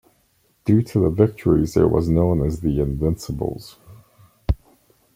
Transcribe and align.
Due 0.65 0.81
to 0.81 0.99
the 1.01 1.11
victories, 1.11 1.77
it 1.77 1.91
was 1.91 2.09
known 2.09 2.43
as 2.43 2.61
"The 2.61 2.79
Invincibles". 2.81 3.77